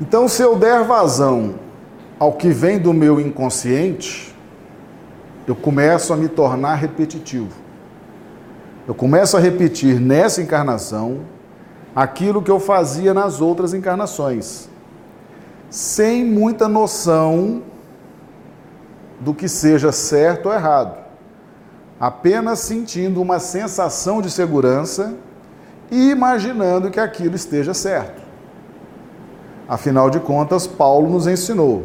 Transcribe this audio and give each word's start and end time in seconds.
Então, 0.00 0.26
se 0.26 0.42
eu 0.42 0.56
der 0.56 0.84
vazão 0.84 1.54
ao 2.18 2.32
que 2.32 2.50
vem 2.50 2.78
do 2.78 2.92
meu 2.92 3.20
inconsciente, 3.20 4.34
eu 5.46 5.54
começo 5.54 6.12
a 6.12 6.16
me 6.16 6.28
tornar 6.28 6.76
repetitivo. 6.76 7.50
Eu 8.86 8.94
começo 8.94 9.36
a 9.36 9.40
repetir 9.40 10.00
nessa 10.00 10.40
encarnação 10.40 11.20
aquilo 11.94 12.42
que 12.42 12.50
eu 12.50 12.58
fazia 12.58 13.12
nas 13.12 13.40
outras 13.40 13.74
encarnações, 13.74 14.68
sem 15.68 16.24
muita 16.24 16.68
noção 16.68 17.62
do 19.20 19.34
que 19.34 19.48
seja 19.48 19.92
certo 19.92 20.46
ou 20.46 20.54
errado, 20.54 20.98
apenas 22.00 22.60
sentindo 22.60 23.20
uma 23.20 23.38
sensação 23.38 24.20
de 24.20 24.30
segurança 24.30 25.14
e 25.90 26.10
imaginando 26.10 26.90
que 26.90 26.98
aquilo 26.98 27.36
esteja 27.36 27.74
certo. 27.74 28.21
Afinal 29.68 30.10
de 30.10 30.20
contas, 30.20 30.66
Paulo 30.66 31.08
nos 31.08 31.26
ensinou: 31.26 31.84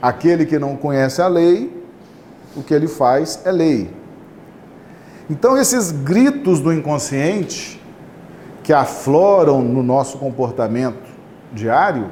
aquele 0.00 0.46
que 0.46 0.58
não 0.58 0.76
conhece 0.76 1.20
a 1.20 1.28
lei, 1.28 1.84
o 2.56 2.62
que 2.62 2.74
ele 2.74 2.88
faz 2.88 3.40
é 3.44 3.50
lei. 3.50 3.90
Então, 5.28 5.56
esses 5.56 5.90
gritos 5.90 6.60
do 6.60 6.72
inconsciente 6.72 7.80
que 8.62 8.72
afloram 8.72 9.62
no 9.62 9.82
nosso 9.82 10.18
comportamento 10.18 11.02
diário, 11.52 12.10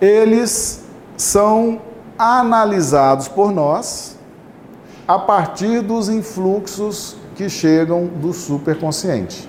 eles 0.00 0.84
são 1.16 1.80
analisados 2.18 3.28
por 3.28 3.50
nós 3.50 4.16
a 5.06 5.18
partir 5.18 5.80
dos 5.82 6.08
influxos 6.08 7.16
que 7.34 7.48
chegam 7.48 8.06
do 8.06 8.32
superconsciente. 8.32 9.48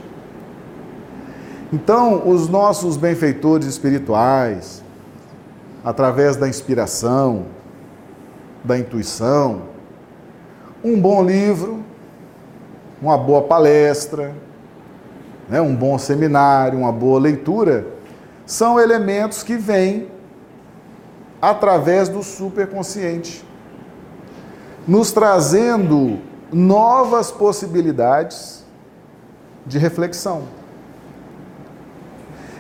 Então, 1.73 2.27
os 2.27 2.49
nossos 2.49 2.97
benfeitores 2.97 3.65
espirituais, 3.65 4.83
através 5.85 6.35
da 6.35 6.49
inspiração, 6.49 7.45
da 8.61 8.77
intuição, 8.77 9.61
um 10.83 10.99
bom 10.99 11.23
livro, 11.23 11.81
uma 13.01 13.17
boa 13.17 13.43
palestra, 13.43 14.33
né, 15.47 15.61
um 15.61 15.73
bom 15.73 15.97
seminário, 15.97 16.77
uma 16.77 16.91
boa 16.91 17.19
leitura, 17.19 17.87
são 18.45 18.77
elementos 18.77 19.41
que 19.41 19.55
vêm 19.55 20.09
através 21.41 22.09
do 22.09 22.21
superconsciente, 22.21 23.45
nos 24.85 25.11
trazendo 25.13 26.19
novas 26.51 27.31
possibilidades 27.31 28.65
de 29.65 29.79
reflexão. 29.79 30.43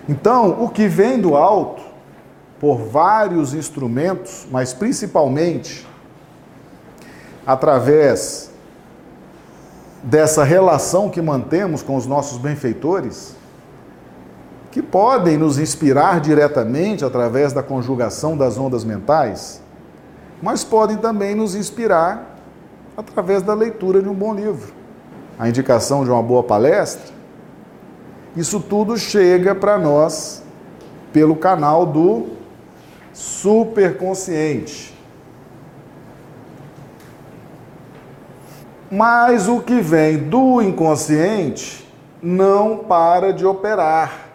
Então, 0.09 0.63
o 0.63 0.69
que 0.69 0.87
vem 0.87 1.19
do 1.19 1.35
alto, 1.35 1.81
por 2.59 2.77
vários 2.77 3.53
instrumentos, 3.53 4.45
mas 4.51 4.73
principalmente 4.73 5.87
através 7.45 8.51
dessa 10.03 10.43
relação 10.43 11.09
que 11.09 11.21
mantemos 11.21 11.83
com 11.83 11.95
os 11.95 12.05
nossos 12.05 12.37
benfeitores, 12.37 13.35
que 14.71 14.81
podem 14.81 15.37
nos 15.37 15.57
inspirar 15.57 16.21
diretamente 16.21 17.03
através 17.03 17.51
da 17.51 17.61
conjugação 17.61 18.37
das 18.37 18.57
ondas 18.57 18.83
mentais, 18.83 19.61
mas 20.41 20.63
podem 20.63 20.97
também 20.97 21.35
nos 21.35 21.55
inspirar 21.55 22.37
através 22.95 23.41
da 23.41 23.53
leitura 23.53 24.01
de 24.01 24.07
um 24.09 24.13
bom 24.13 24.33
livro, 24.33 24.73
a 25.37 25.47
indicação 25.47 26.03
de 26.03 26.09
uma 26.09 26.23
boa 26.23 26.43
palestra. 26.43 27.20
Isso 28.35 28.59
tudo 28.59 28.97
chega 28.97 29.53
para 29.53 29.77
nós 29.77 30.43
pelo 31.11 31.35
canal 31.35 31.85
do 31.85 32.27
superconsciente. 33.13 34.93
Mas 38.89 39.47
o 39.47 39.61
que 39.61 39.81
vem 39.81 40.17
do 40.17 40.61
inconsciente 40.61 41.87
não 42.21 42.77
para 42.77 43.33
de 43.33 43.45
operar. 43.45 44.29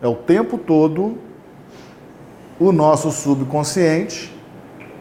É 0.00 0.06
o 0.06 0.14
tempo 0.14 0.56
todo 0.56 1.18
o 2.60 2.72
nosso 2.72 3.10
subconsciente 3.10 4.36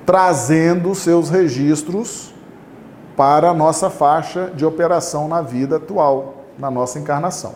trazendo 0.05 0.95
seus 0.95 1.29
registros 1.29 2.33
para 3.15 3.49
a 3.49 3.53
nossa 3.53 3.89
faixa 3.89 4.51
de 4.55 4.65
operação 4.65 5.27
na 5.27 5.41
vida 5.41 5.75
atual, 5.75 6.36
na 6.57 6.71
nossa 6.71 6.99
encarnação. 6.99 7.55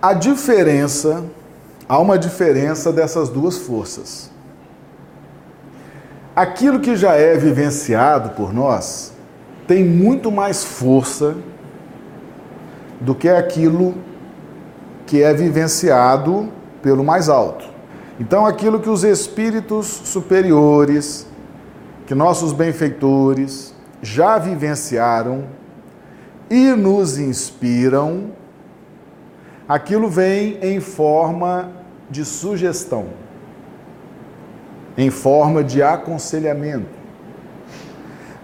A 0.00 0.12
diferença, 0.12 1.24
há 1.88 1.98
uma 1.98 2.18
diferença 2.18 2.92
dessas 2.92 3.28
duas 3.28 3.58
forças. 3.58 4.30
Aquilo 6.34 6.80
que 6.80 6.96
já 6.96 7.14
é 7.14 7.36
vivenciado 7.36 8.30
por 8.30 8.52
nós 8.52 9.12
tem 9.66 9.84
muito 9.84 10.30
mais 10.30 10.64
força 10.64 11.36
do 13.00 13.14
que 13.14 13.28
aquilo 13.28 13.94
que 15.06 15.22
é 15.22 15.34
vivenciado 15.34 16.48
pelo 16.82 17.04
mais 17.04 17.28
alto. 17.28 17.64
Então, 18.18 18.46
aquilo 18.46 18.80
que 18.80 18.88
os 18.88 19.02
espíritos 19.02 19.86
superiores, 19.86 21.26
que 22.06 22.14
nossos 22.14 22.52
benfeitores 22.52 23.74
já 24.02 24.38
vivenciaram 24.38 25.44
e 26.50 26.72
nos 26.72 27.18
inspiram, 27.18 28.32
aquilo 29.68 30.08
vem 30.08 30.58
em 30.60 30.80
forma 30.80 31.70
de 32.10 32.24
sugestão 32.24 33.20
em 34.96 35.10
forma 35.10 35.64
de 35.64 35.82
aconselhamento. 35.82 37.00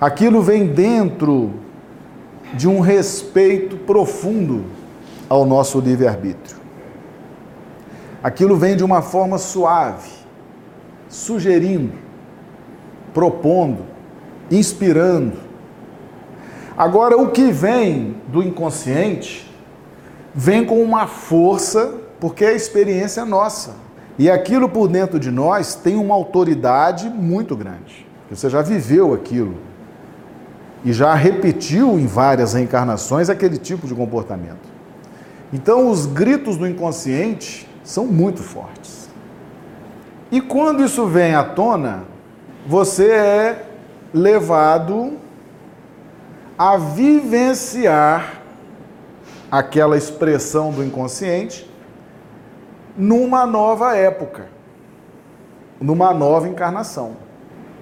Aquilo 0.00 0.42
vem 0.42 0.66
dentro 0.66 1.52
de 2.54 2.68
um 2.68 2.80
respeito 2.80 3.76
profundo 3.76 4.64
ao 5.28 5.44
nosso 5.44 5.80
livre-arbítrio. 5.80 6.56
Aquilo 8.22 8.56
vem 8.56 8.76
de 8.76 8.84
uma 8.84 9.02
forma 9.02 9.38
suave, 9.38 10.10
sugerindo, 11.08 11.92
propondo, 13.12 13.84
inspirando. 14.50 15.45
Agora, 16.76 17.16
o 17.16 17.30
que 17.30 17.50
vem 17.50 18.16
do 18.28 18.42
inconsciente 18.42 19.50
vem 20.34 20.64
com 20.64 20.82
uma 20.82 21.06
força, 21.06 21.94
porque 22.20 22.44
a 22.44 22.52
experiência 22.52 23.22
é 23.22 23.24
nossa. 23.24 23.74
E 24.18 24.30
aquilo 24.30 24.68
por 24.68 24.86
dentro 24.86 25.18
de 25.18 25.30
nós 25.30 25.74
tem 25.74 25.96
uma 25.96 26.14
autoridade 26.14 27.08
muito 27.08 27.56
grande. 27.56 28.06
Você 28.30 28.50
já 28.50 28.60
viveu 28.60 29.14
aquilo 29.14 29.56
e 30.84 30.92
já 30.92 31.14
repetiu 31.14 31.98
em 31.98 32.06
várias 32.06 32.52
reencarnações 32.52 33.30
aquele 33.30 33.56
tipo 33.56 33.86
de 33.86 33.94
comportamento. 33.94 34.76
Então, 35.52 35.88
os 35.88 36.04
gritos 36.04 36.56
do 36.56 36.66
inconsciente 36.66 37.68
são 37.82 38.06
muito 38.06 38.42
fortes. 38.42 39.08
E 40.30 40.40
quando 40.40 40.84
isso 40.84 41.06
vem 41.06 41.34
à 41.34 41.44
tona, 41.44 42.04
você 42.66 43.10
é 43.10 43.64
levado 44.12 45.14
a 46.58 46.76
vivenciar 46.76 48.40
aquela 49.50 49.96
expressão 49.96 50.72
do 50.72 50.82
inconsciente 50.84 51.70
numa 52.96 53.46
nova 53.46 53.94
época, 53.94 54.48
numa 55.80 56.14
nova 56.14 56.48
encarnação. 56.48 57.16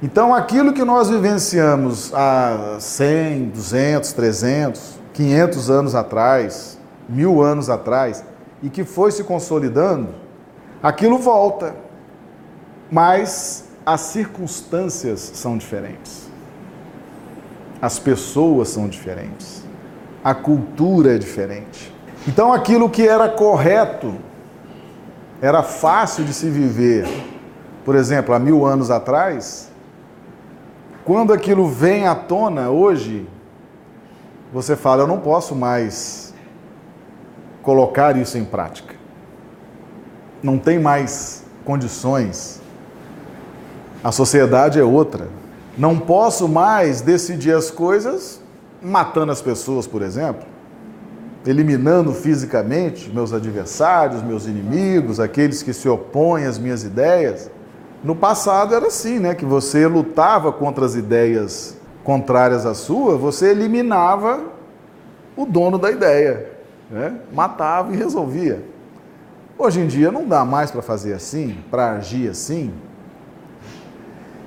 Então, 0.03 0.35
aquilo 0.35 0.73
que 0.73 0.85
nós 0.85 1.09
vivenciamos 1.09 2.13
há 2.13 2.77
100, 2.81 3.51
200, 3.51 4.13
300, 4.13 4.99
500 5.13 5.71
anos 5.71 5.95
atrás, 5.95 6.79
mil 7.09 7.41
anos 7.41 7.71
atrás, 7.71 8.25
e 8.63 8.69
que 8.69 8.85
foi 8.85 9.13
se 9.13 9.23
consolidando, 9.25 10.09
aquilo 10.83 11.19
volta. 11.19 11.75
Mas 12.91 13.65
as 13.87 14.01
circunstâncias 14.03 15.21
são 15.21 15.57
diferentes. 15.57 16.31
As 17.85 17.99
pessoas 17.99 18.71
são 18.71 18.89
diferentes. 18.89 19.63
A 20.25 20.35
cultura 20.35 21.17
é 21.17 21.19
diferente. 21.19 21.95
Então, 22.27 22.51
aquilo 22.51 22.89
que 22.89 23.07
era 23.07 23.29
correto 23.29 24.15
era 25.39 25.63
fácil 25.63 26.25
de 26.25 26.33
se 26.33 26.49
viver, 26.49 27.07
por 27.85 27.95
exemplo, 27.95 28.35
há 28.35 28.39
mil 28.39 28.65
anos 28.65 28.91
atrás, 28.91 29.71
quando 31.05 31.31
aquilo 31.31 31.69
vem 31.69 32.07
à 32.07 32.15
tona 32.15 32.71
hoje, 32.71 33.29
você 34.51 34.77
fala: 34.77 35.03
eu 35.03 35.07
não 35.07 35.21
posso 35.21 35.55
mais 35.55 36.33
colocar 37.61 38.17
isso 38.17 38.39
em 38.39 38.47
prática. 38.47 38.95
Não 40.43 40.57
tem 40.57 40.79
mais 40.79 41.45
condições. 41.67 42.63
A 44.03 44.11
sociedade 44.11 44.81
é 44.81 44.83
outra. 44.83 45.29
Não 45.77 45.99
posso 45.99 46.49
mais 46.49 47.01
decidir 47.01 47.53
as 47.53 47.71
coisas 47.71 48.41
matando 48.81 49.33
as 49.33 49.41
pessoas, 49.41 49.87
por 49.87 50.03
exemplo. 50.03 50.47
eliminando 51.47 52.15
fisicamente 52.15 53.11
meus 53.11 53.33
adversários, 53.33 54.23
meus 54.23 54.47
inimigos, 54.47 55.21
aqueles 55.21 55.63
que 55.63 55.75
se 55.75 55.87
opõem 55.87 56.47
às 56.47 56.59
minhas 56.59 56.85
ideias. 56.85 57.51
No 58.03 58.17
passado 58.17 58.75
era 58.75 58.87
assim, 58.87 59.19
né? 59.19 59.35
Que 59.35 59.45
você 59.45 59.87
lutava 59.87 60.51
contra 60.51 60.87
as 60.87 60.95
ideias 60.95 61.77
contrárias 62.03 62.65
à 62.65 62.75
sua, 62.75 63.17
você 63.17 63.51
eliminava 63.51 64.43
o 65.37 65.45
dono 65.45 65.79
da 65.79 65.91
ideia, 65.91 66.51
né? 66.91 67.19
matava 67.33 67.93
e 67.93 67.97
resolvia. 67.97 68.63
Hoje 69.59 69.81
em 69.81 69.87
dia 69.87 70.11
não 70.11 70.27
dá 70.27 70.45
mais 70.45 70.71
para 70.71 70.83
fazer 70.83 71.15
assim, 71.15 71.57
para 71.71 71.93
agir 71.93 72.29
assim. 72.29 72.73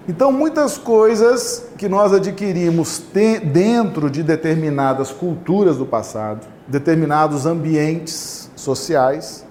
Então, 0.08 0.32
muitas 0.32 0.78
coisas 0.78 1.66
que 1.78 1.90
nós 1.90 2.14
adquirimos 2.14 3.04
dentro 3.44 4.10
de 4.10 4.24
determinadas 4.24 5.12
culturas 5.12 5.76
do 5.76 5.86
passado, 5.86 6.48
determinados 6.66 7.46
ambientes 7.46 8.50
sociais, 8.56 9.46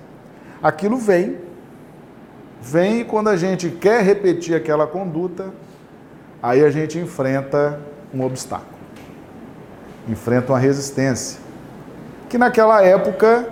aquilo 0.62 0.96
vem. 0.96 1.36
Vem 2.62 3.00
e 3.00 3.04
quando 3.04 3.28
a 3.28 3.36
gente 3.36 3.68
quer 3.68 4.02
repetir 4.02 4.54
aquela 4.54 4.86
conduta, 4.86 5.52
aí 6.42 6.64
a 6.64 6.70
gente 6.70 6.98
enfrenta 6.98 7.78
um 8.14 8.24
obstáculo, 8.24 8.78
enfrenta 10.08 10.52
uma 10.52 10.58
resistência, 10.58 11.38
que 12.30 12.38
naquela 12.38 12.82
época 12.82 13.46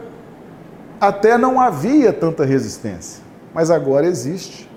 até 0.98 1.36
não 1.36 1.60
havia 1.60 2.14
tanta 2.14 2.46
resistência, 2.46 3.22
mas 3.52 3.70
agora 3.70 4.06
existe, 4.06 4.70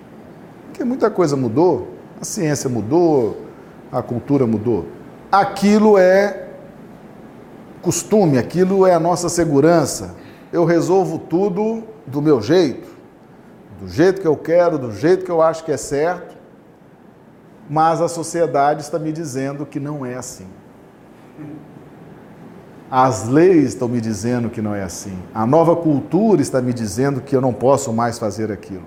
porque 0.65 0.83
muita 0.83 1.09
coisa 1.09 1.38
mudou, 1.38 1.96
a 2.19 2.25
ciência 2.25 2.69
mudou, 2.69 3.46
a 3.92 4.02
cultura 4.02 4.46
mudou. 4.48 4.88
Aquilo 5.31 5.98
é 5.98 6.48
costume, 7.81 8.38
aquilo 8.38 8.86
é 8.86 8.94
a 8.94 9.00
nossa 9.00 9.30
segurança. 9.30 10.16
Eu 10.52 10.66
resolvo 10.66 11.19
tudo 11.19 11.84
do 12.06 12.22
meu 12.22 12.42
jeito, 12.42 12.88
do 13.80 13.88
jeito 13.88 14.22
que 14.22 14.28
eu 14.28 14.36
quero, 14.36 14.78
do 14.78 14.92
jeito 14.92 15.24
que 15.25 15.31
eu 15.31 15.42
acho 15.42 15.64
que 15.64 15.72
é 15.72 15.78
certo, 15.78 16.36
mas 17.69 18.02
a 18.02 18.08
sociedade 18.08 18.81
está 18.81 18.98
me 18.98 19.12
dizendo 19.12 19.66
que 19.66 19.80
não 19.80 20.06
é 20.06 20.16
assim. 20.16 20.48
As 22.90 23.28
leis 23.28 23.69
estão 23.69 23.90
me 23.90 24.00
dizendo 24.00 24.50
que 24.50 24.62
não 24.62 24.74
é 24.74 24.81
assim. 24.81 25.18
A 25.34 25.46
nova 25.46 25.75
cultura 25.75 26.42
está 26.42 26.62
me 26.62 26.74
dizendo 26.74 27.19
que 27.19 27.36
eu 27.36 27.42
não 27.42 27.54
posso 27.54 27.92
mais 27.92 28.18
fazer 28.18 28.50
aquilo. 28.50 28.86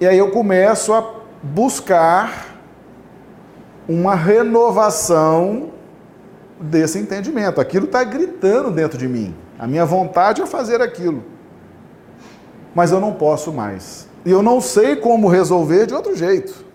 E 0.00 0.06
aí 0.06 0.18
eu 0.18 0.32
começo 0.32 0.92
a 0.92 1.17
buscar 1.42 2.58
uma 3.88 4.14
renovação 4.14 5.70
desse 6.60 6.98
entendimento. 6.98 7.60
Aquilo 7.60 7.86
está 7.86 8.04
gritando 8.04 8.70
dentro 8.70 8.98
de 8.98 9.08
mim. 9.08 9.34
A 9.58 9.66
minha 9.66 9.84
vontade 9.84 10.42
é 10.42 10.46
fazer 10.46 10.82
aquilo. 10.82 11.22
Mas 12.74 12.92
eu 12.92 13.00
não 13.00 13.12
posso 13.12 13.52
mais. 13.52 14.08
E 14.24 14.30
eu 14.30 14.42
não 14.42 14.60
sei 14.60 14.96
como 14.96 15.28
resolver 15.28 15.86
de 15.86 15.94
outro 15.94 16.14
jeito. 16.14 16.66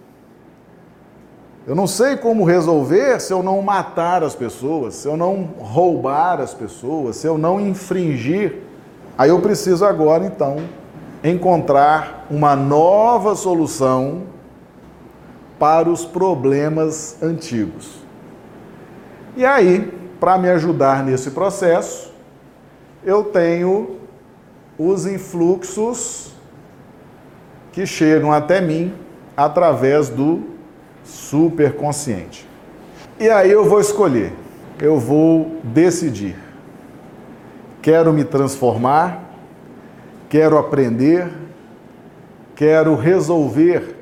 Eu 1.66 1.76
não 1.76 1.88
sei 1.88 2.18
como 2.18 2.44
resolver 2.44 3.22
se 3.22 3.32
eu 3.32 3.42
não 3.42 3.62
matar 3.62 4.22
as 4.22 4.36
pessoas, 4.36 4.96
se 4.96 5.08
eu 5.08 5.16
não 5.16 5.50
roubar 5.60 6.42
as 6.42 6.54
pessoas, 6.54 7.16
se 7.16 7.28
eu 7.28 7.38
não 7.38 7.60
infringir. 7.60 8.60
Aí 9.18 9.30
eu 9.30 9.40
preciso 9.40 9.86
agora, 9.86 10.26
então, 10.26 10.58
encontrar 11.24 12.26
uma 12.30 12.54
nova 12.54 13.34
solução 13.34 14.24
para 15.60 15.90
os 15.90 16.06
problemas 16.06 17.22
antigos. 17.22 18.04
E 19.36 19.46
aí, 19.46 19.92
para 20.20 20.38
me 20.38 20.50
ajudar 20.50 21.04
nesse 21.04 21.32
processo, 21.32 22.14
eu 23.04 23.26
tenho 23.26 23.98
os 24.78 25.06
influxos 25.06 26.34
que 27.72 27.86
chegam 27.86 28.32
até 28.32 28.62
mim 28.62 28.94
através 29.36 30.10
do 30.10 30.44
superconsciente. 31.04 32.48
E 33.20 33.30
aí 33.30 33.52
eu 33.52 33.66
vou 33.66 33.80
escolher, 33.80 34.34
eu 34.80 35.00
vou 35.00 35.58
decidir. 35.64 36.36
Quero 37.82 38.14
me 38.14 38.24
transformar, 38.24 39.22
quero 40.30 40.58
aprender, 40.58 41.30
quero 42.56 42.96
resolver 42.96 43.93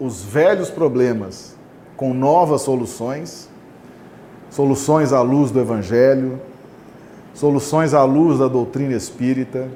os 0.00 0.22
velhos 0.22 0.70
problemas 0.70 1.54
com 1.96 2.14
novas 2.14 2.62
soluções, 2.62 3.48
soluções 4.48 5.12
à 5.12 5.20
luz 5.20 5.50
do 5.50 5.60
Evangelho, 5.60 6.40
soluções 7.34 7.92
à 7.92 8.02
luz 8.02 8.38
da 8.38 8.48
doutrina 8.48 8.94
espírita, 8.94 9.68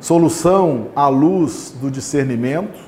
solução 0.00 0.88
à 0.94 1.08
luz 1.08 1.74
do 1.80 1.90
discernimento, 1.90 2.78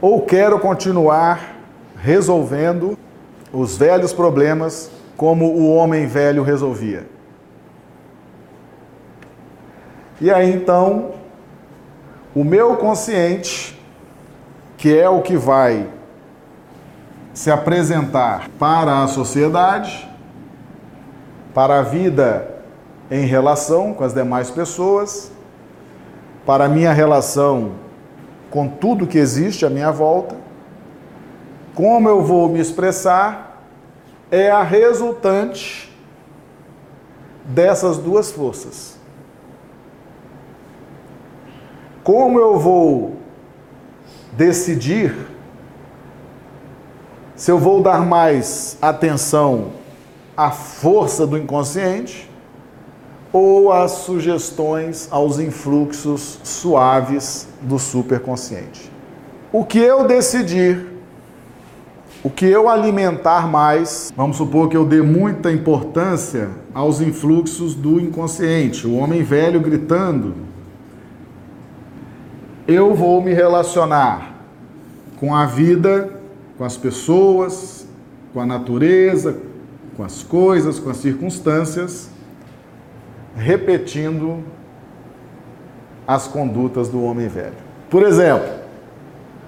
ou 0.00 0.22
quero 0.22 0.60
continuar 0.60 1.56
resolvendo 1.96 2.96
os 3.52 3.76
velhos 3.76 4.12
problemas 4.12 4.90
como 5.16 5.46
o 5.46 5.74
homem 5.74 6.06
velho 6.06 6.44
resolvia? 6.44 7.06
E 10.20 10.30
aí 10.30 10.52
então, 10.52 11.12
o 12.34 12.44
meu 12.44 12.76
consciente, 12.76 13.77
que 14.78 14.96
é 14.96 15.08
o 15.08 15.20
que 15.20 15.36
vai 15.36 15.88
se 17.34 17.50
apresentar 17.50 18.48
para 18.58 19.02
a 19.02 19.08
sociedade, 19.08 20.08
para 21.52 21.80
a 21.80 21.82
vida 21.82 22.48
em 23.10 23.26
relação 23.26 23.92
com 23.92 24.04
as 24.04 24.14
demais 24.14 24.50
pessoas, 24.50 25.32
para 26.46 26.66
a 26.66 26.68
minha 26.68 26.92
relação 26.92 27.72
com 28.50 28.68
tudo 28.68 29.06
que 29.06 29.18
existe 29.18 29.66
à 29.66 29.70
minha 29.70 29.90
volta, 29.90 30.36
como 31.74 32.08
eu 32.08 32.22
vou 32.22 32.48
me 32.48 32.60
expressar, 32.60 33.64
é 34.30 34.48
a 34.48 34.62
resultante 34.62 35.92
dessas 37.44 37.98
duas 37.98 38.30
forças. 38.30 38.96
Como 42.04 42.38
eu 42.38 42.58
vou 42.58 43.16
decidir 44.32 45.14
se 47.34 47.52
eu 47.52 47.58
vou 47.58 47.80
dar 47.80 48.04
mais 48.04 48.76
atenção 48.82 49.68
à 50.36 50.50
força 50.50 51.26
do 51.26 51.38
inconsciente 51.38 52.28
ou 53.32 53.72
às 53.72 53.92
sugestões, 53.92 55.08
aos 55.10 55.38
influxos 55.38 56.40
suaves 56.42 57.46
do 57.62 57.78
superconsciente. 57.78 58.90
O 59.52 59.64
que 59.64 59.78
eu 59.78 60.06
decidir, 60.06 60.86
o 62.24 62.30
que 62.30 62.46
eu 62.46 62.68
alimentar 62.68 63.46
mais, 63.46 64.12
vamos 64.16 64.36
supor 64.36 64.68
que 64.68 64.76
eu 64.76 64.84
dê 64.84 65.00
muita 65.00 65.52
importância 65.52 66.50
aos 66.74 67.00
influxos 67.00 67.74
do 67.74 68.00
inconsciente, 68.00 68.86
o 68.86 68.96
homem 68.96 69.22
velho 69.22 69.60
gritando, 69.60 70.34
eu 72.68 72.94
vou 72.94 73.20
me 73.22 73.32
relacionar 73.32 74.34
com 75.18 75.34
a 75.34 75.46
vida, 75.46 76.12
com 76.56 76.64
as 76.64 76.76
pessoas, 76.76 77.88
com 78.32 78.40
a 78.40 78.46
natureza, 78.46 79.38
com 79.96 80.04
as 80.04 80.22
coisas, 80.22 80.78
com 80.78 80.90
as 80.90 80.98
circunstâncias 80.98 82.10
repetindo 83.38 84.42
as 86.06 86.26
condutas 86.26 86.88
do 86.88 87.02
homem 87.02 87.28
velho. 87.28 87.54
Por 87.88 88.02
exemplo, 88.02 88.48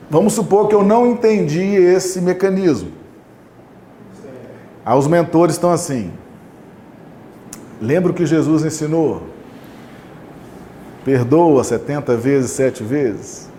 vamos 0.09 0.33
supor 0.33 0.69
que 0.69 0.75
eu 0.75 0.83
não 0.83 1.07
entendi 1.07 1.61
esse 1.61 2.21
mecanismo. 2.21 2.93
Aí 4.85 4.97
os 4.97 5.07
mentores 5.07 5.57
estão 5.57 5.73
assim. 5.73 6.13
Lembra 7.81 8.13
o 8.13 8.15
que 8.15 8.25
Jesus 8.25 8.65
ensinou? 8.65 9.23
Perdoa 11.05 11.65
70 11.65 12.17
vezes, 12.17 12.51
sete 12.51 12.83
vezes. 12.83 13.51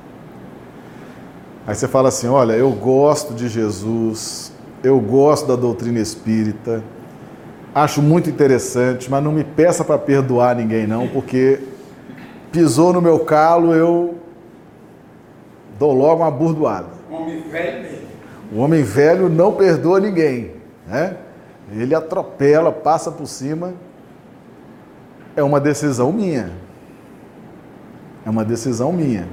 Aí 1.65 1.75
você 1.75 1.87
fala 1.87 2.09
assim: 2.09 2.27
olha, 2.27 2.53
eu 2.53 2.71
gosto 2.71 3.33
de 3.33 3.47
Jesus, 3.47 4.51
eu 4.83 4.99
gosto 4.99 5.47
da 5.47 5.55
doutrina 5.55 5.99
espírita, 5.99 6.83
Acho 7.73 8.01
muito 8.01 8.29
interessante, 8.29 9.09
mas 9.09 9.23
não 9.23 9.31
me 9.31 9.45
peça 9.45 9.83
para 9.83 9.97
perdoar 9.97 10.55
ninguém 10.55 10.85
não, 10.85 11.07
porque 11.07 11.59
pisou 12.51 12.91
no 12.91 13.01
meu 13.01 13.19
calo, 13.19 13.73
eu 13.73 14.15
dou 15.79 15.93
logo 15.93 16.21
uma 16.21 16.29
burdoada. 16.29 16.89
O 17.09 17.15
homem 17.15 17.41
velho 17.49 17.81
mesmo. 17.81 18.07
O 18.51 18.59
homem 18.59 18.83
velho 18.83 19.29
não 19.29 19.53
perdoa 19.53 20.01
ninguém, 20.01 20.51
né? 20.85 21.15
Ele 21.71 21.95
atropela, 21.95 22.73
passa 22.73 23.09
por 23.09 23.25
cima. 23.25 23.73
É 25.33 25.41
uma 25.41 25.61
decisão 25.61 26.11
minha. 26.11 26.51
É 28.25 28.29
uma 28.29 28.45
decisão 28.45 28.91
minha. 28.91 29.27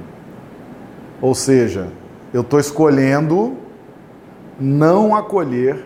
Ou 1.21 1.35
seja, 1.35 1.87
eu 2.33 2.41
estou 2.41 2.59
escolhendo 2.59 3.57
não 4.59 5.15
acolher 5.15 5.85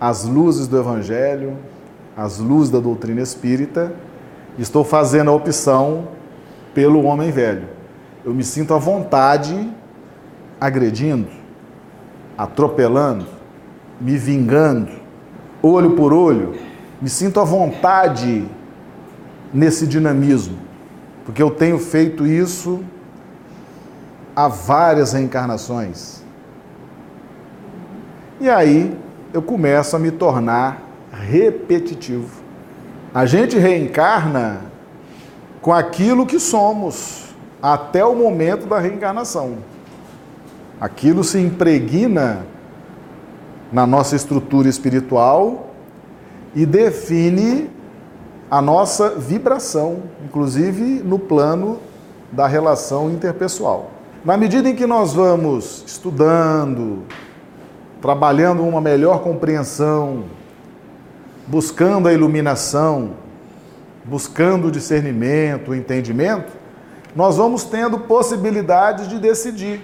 as 0.00 0.24
luzes 0.24 0.66
do 0.66 0.78
Evangelho, 0.78 1.56
às 2.16 2.38
luzes 2.38 2.70
da 2.70 2.78
doutrina 2.78 3.20
espírita, 3.20 3.92
estou 4.58 4.84
fazendo 4.84 5.30
a 5.30 5.34
opção 5.34 6.08
pelo 6.74 7.04
homem 7.04 7.30
velho. 7.30 7.68
Eu 8.24 8.34
me 8.34 8.44
sinto 8.44 8.74
à 8.74 8.78
vontade 8.78 9.70
agredindo, 10.60 11.28
atropelando, 12.36 13.26
me 14.00 14.16
vingando, 14.16 14.92
olho 15.62 15.90
por 15.92 16.12
olho, 16.12 16.54
me 17.00 17.08
sinto 17.08 17.40
à 17.40 17.44
vontade 17.44 18.46
nesse 19.52 19.86
dinamismo, 19.86 20.58
porque 21.26 21.42
eu 21.42 21.50
tenho 21.50 21.76
feito 21.78 22.24
isso 22.24 22.84
há 24.34 24.46
várias 24.46 25.12
reencarnações. 25.12 26.22
E 28.40 28.48
aí 28.48 28.96
eu 29.34 29.42
começo 29.42 29.96
a 29.96 29.98
me 29.98 30.12
tornar 30.12 30.82
repetitivo. 31.12 32.30
A 33.12 33.26
gente 33.26 33.58
reencarna 33.58 34.60
com 35.60 35.72
aquilo 35.72 36.24
que 36.24 36.38
somos 36.38 37.34
até 37.60 38.04
o 38.04 38.14
momento 38.14 38.66
da 38.66 38.78
reencarnação. 38.78 39.58
Aquilo 40.80 41.24
se 41.24 41.40
impregna 41.40 42.46
na 43.72 43.84
nossa 43.84 44.14
estrutura 44.14 44.68
espiritual 44.68 45.70
e 46.54 46.64
define 46.64 47.68
a 48.50 48.62
nossa 48.62 49.10
vibração, 49.10 50.02
inclusive 50.24 51.02
no 51.02 51.18
plano 51.18 51.78
da 52.30 52.46
relação 52.46 53.10
interpessoal. 53.10 53.90
Na 54.24 54.36
medida 54.36 54.68
em 54.68 54.74
que 54.74 54.86
nós 54.86 55.14
vamos 55.14 55.84
estudando, 55.86 57.04
trabalhando 58.00 58.62
uma 58.62 58.80
melhor 58.80 59.20
compreensão, 59.20 60.24
buscando 61.46 62.08
a 62.08 62.12
iluminação, 62.12 63.12
buscando 64.04 64.68
o 64.68 64.70
discernimento, 64.70 65.70
o 65.70 65.74
entendimento, 65.74 66.52
nós 67.14 67.36
vamos 67.36 67.64
tendo 67.64 68.00
possibilidades 68.00 69.08
de 69.08 69.18
decidir. 69.18 69.80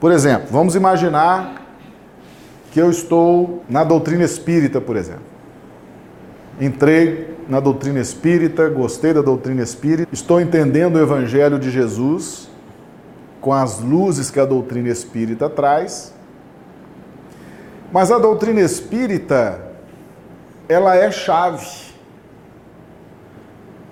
Por 0.00 0.12
exemplo, 0.12 0.48
vamos 0.50 0.74
imaginar 0.74 1.62
que 2.70 2.80
eu 2.80 2.90
estou 2.90 3.64
na 3.68 3.82
doutrina 3.82 4.22
espírita, 4.22 4.80
por 4.80 4.96
exemplo. 4.96 5.37
Entrei 6.60 7.36
na 7.48 7.60
doutrina 7.60 8.00
espírita, 8.00 8.68
gostei 8.68 9.12
da 9.12 9.22
doutrina 9.22 9.62
espírita, 9.62 10.08
estou 10.12 10.40
entendendo 10.40 10.96
o 10.96 11.00
evangelho 11.00 11.58
de 11.58 11.70
Jesus 11.70 12.48
com 13.40 13.52
as 13.52 13.80
luzes 13.80 14.30
que 14.30 14.40
a 14.40 14.44
doutrina 14.44 14.88
espírita 14.88 15.48
traz. 15.48 16.12
Mas 17.92 18.10
a 18.10 18.18
doutrina 18.18 18.60
espírita, 18.60 19.60
ela 20.68 20.96
é 20.96 21.10
chave. 21.10 21.94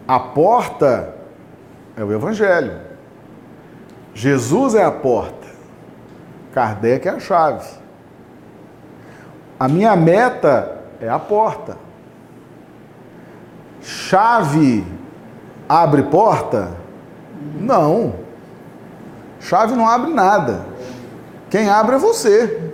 A 0.07 0.19
porta 0.19 1.15
é 1.97 2.05
o 2.05 2.13
evangelho. 2.13 2.79
Jesus 4.13 4.75
é 4.75 4.85
a 4.85 4.91
porta. 4.91 5.47
Kardec 6.53 7.07
é 7.07 7.13
a 7.13 7.21
chave. 7.21 7.69
A 9.59 9.69
minha 9.69 9.97
meta 9.97 10.77
é 11.01 11.09
a 11.09 11.19
porta. 11.19 11.86
Chave 13.87 14.85
abre 15.69 16.03
porta? 16.03 16.77
Não. 17.61 18.15
Chave 19.39 19.77
não 19.77 19.89
abre 19.89 20.13
nada. 20.13 20.67
Quem 21.49 21.71
abre 21.71 21.95
é 21.95 21.99
você. 21.99 22.73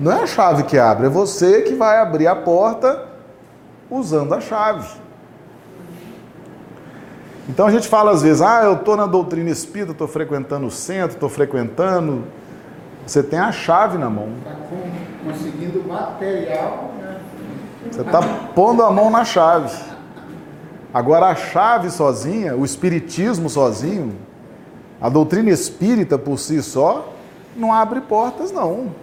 Não 0.00 0.10
é 0.10 0.24
a 0.24 0.26
chave 0.26 0.64
que 0.64 0.76
abre, 0.76 1.06
é 1.06 1.08
você 1.08 1.62
que 1.62 1.74
vai 1.74 2.00
abrir 2.00 2.26
a 2.26 2.34
porta 2.34 3.06
usando 3.88 4.34
a 4.34 4.40
chave. 4.40 4.86
Então 7.48 7.68
a 7.68 7.70
gente 7.70 7.86
fala 7.86 8.10
às 8.10 8.20
vezes, 8.20 8.42
ah, 8.42 8.64
eu 8.64 8.74
estou 8.74 8.96
na 8.96 9.06
doutrina 9.06 9.48
espírita, 9.48 9.92
estou 9.92 10.08
frequentando 10.08 10.66
o 10.66 10.70
centro, 10.72 11.14
estou 11.14 11.28
frequentando. 11.28 12.24
Você 13.06 13.22
tem 13.22 13.38
a 13.38 13.52
chave 13.52 13.96
na 13.96 14.10
mão. 14.10 14.30
Está 14.38 14.56
conseguindo 15.24 15.86
material. 15.86 16.95
Você 17.90 18.00
está 18.00 18.20
pondo 18.54 18.82
a 18.82 18.90
mão 18.90 19.10
na 19.10 19.24
chave. 19.24 19.74
Agora 20.92 21.26
a 21.26 21.34
chave 21.34 21.90
sozinha, 21.90 22.56
o 22.56 22.64
espiritismo 22.64 23.50
sozinho, 23.50 24.14
a 25.00 25.08
doutrina 25.08 25.50
espírita 25.50 26.16
por 26.18 26.38
si 26.38 26.62
só, 26.62 27.12
não 27.54 27.72
abre 27.72 28.00
portas, 28.00 28.50
não. 28.50 28.94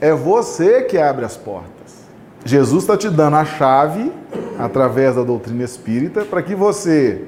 É 0.00 0.12
você 0.12 0.82
que 0.82 0.98
abre 0.98 1.24
as 1.24 1.36
portas. 1.36 2.04
Jesus 2.44 2.84
está 2.84 2.96
te 2.96 3.08
dando 3.08 3.36
a 3.36 3.44
chave, 3.44 4.12
através 4.58 5.16
da 5.16 5.22
doutrina 5.22 5.64
espírita, 5.64 6.24
para 6.24 6.42
que 6.42 6.54
você, 6.54 7.24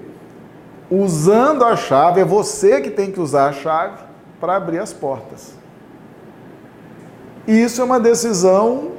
usando 0.91 1.65
a 1.65 1.75
chave, 1.75 2.21
é 2.21 2.25
você 2.25 2.81
que 2.81 2.91
tem 2.91 3.11
que 3.11 3.21
usar 3.21 3.49
a 3.49 3.53
chave 3.53 3.99
para 4.41 4.57
abrir 4.57 4.79
as 4.79 4.93
portas. 4.93 5.55
E 7.47 7.63
isso 7.63 7.81
é 7.81 7.85
uma 7.85 7.99
decisão 7.99 8.93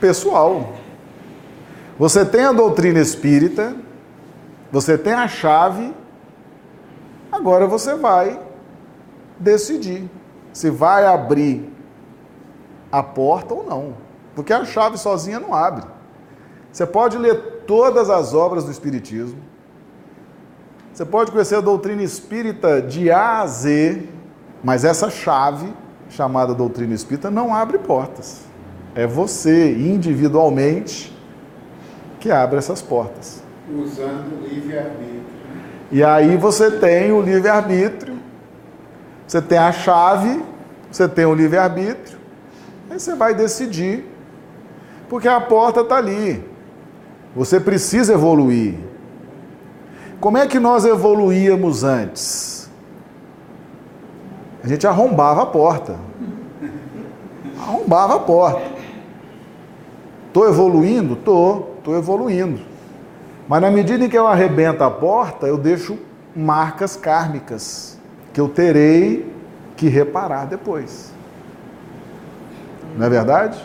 pessoal. 0.00 0.74
Você 1.98 2.24
tem 2.24 2.44
a 2.44 2.52
doutrina 2.52 2.98
espírita, 2.98 3.74
você 4.70 4.98
tem 4.98 5.12
a 5.12 5.26
chave, 5.26 5.94
agora 7.30 7.66
você 7.66 7.94
vai 7.94 8.40
decidir 9.38 10.08
se 10.52 10.70
vai 10.70 11.06
abrir 11.06 11.70
a 12.90 13.02
porta 13.02 13.54
ou 13.54 13.64
não. 13.64 13.94
Porque 14.34 14.52
a 14.52 14.64
chave 14.64 14.98
sozinha 14.98 15.40
não 15.40 15.54
abre. 15.54 15.84
Você 16.70 16.84
pode 16.84 17.16
ler 17.16 17.62
todas 17.66 18.10
as 18.10 18.34
obras 18.34 18.64
do 18.64 18.70
Espiritismo, 18.70 19.40
você 20.96 21.04
pode 21.04 21.30
conhecer 21.30 21.56
a 21.56 21.60
doutrina 21.60 22.02
espírita 22.02 22.80
de 22.80 23.10
A 23.10 23.42
a 23.42 23.46
Z, 23.46 24.08
mas 24.64 24.82
essa 24.82 25.10
chave, 25.10 25.70
chamada 26.08 26.54
doutrina 26.54 26.94
espírita, 26.94 27.30
não 27.30 27.54
abre 27.54 27.76
portas. 27.76 28.46
É 28.96 29.06
você, 29.06 29.72
individualmente, 29.72 31.16
que 32.18 32.30
abre 32.30 32.58
essas 32.58 32.82
portas. 32.82 33.42
Usando 33.70 34.42
o 34.42 34.48
livre-arbítrio. 34.48 35.22
E 35.92 36.02
aí 36.02 36.36
você 36.36 36.70
tem 36.70 37.12
o 37.12 37.20
livre-arbítrio, 37.20 38.16
você 39.26 39.40
tem 39.40 39.58
a 39.58 39.70
chave, 39.70 40.42
você 40.90 41.06
tem 41.06 41.26
o 41.26 41.34
livre-arbítrio, 41.34 42.16
Aí 42.90 43.00
você 43.00 43.14
vai 43.14 43.34
decidir, 43.34 44.04
porque 45.08 45.28
a 45.28 45.40
porta 45.40 45.80
está 45.80 45.96
ali. 45.96 46.42
Você 47.34 47.60
precisa 47.60 48.14
evoluir. 48.14 48.78
Como 50.20 50.38
é 50.38 50.46
que 50.46 50.58
nós 50.58 50.84
evoluíamos 50.84 51.84
antes? 51.84 52.70
A 54.62 54.68
gente 54.68 54.86
arrombava 54.86 55.42
a 55.42 55.46
porta. 55.46 55.96
Arrombava 57.60 58.16
a 58.16 58.18
porta. 58.20 58.75
Estou 60.36 60.50
evoluindo? 60.50 61.14
Estou, 61.14 61.76
estou 61.78 61.96
evoluindo. 61.96 62.60
Mas 63.48 63.62
na 63.62 63.70
medida 63.70 64.04
em 64.04 64.08
que 64.10 64.18
eu 64.18 64.26
arrebento 64.26 64.84
a 64.84 64.90
porta, 64.90 65.46
eu 65.46 65.56
deixo 65.56 65.96
marcas 66.36 66.94
kármicas 66.94 67.98
que 68.34 68.40
eu 68.42 68.46
terei 68.46 69.34
que 69.78 69.88
reparar 69.88 70.44
depois. 70.44 71.10
Não 72.98 73.06
é 73.06 73.08
verdade? 73.08 73.58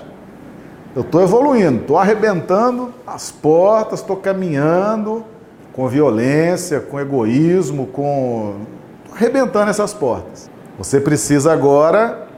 Eu 0.96 1.02
estou 1.02 1.22
evoluindo, 1.22 1.82
estou 1.82 1.98
arrebentando 1.98 2.94
as 3.06 3.30
portas, 3.30 4.00
estou 4.00 4.16
caminhando 4.16 5.26
com 5.74 5.90
violência, 5.90 6.80
com 6.80 6.98
egoísmo, 6.98 7.88
com. 7.88 8.62
Tô 9.10 9.16
arrebentando 9.16 9.70
essas 9.70 9.94
portas. 9.94 10.50
Você 10.78 11.02
precisa 11.02 11.52
agora 11.52 12.30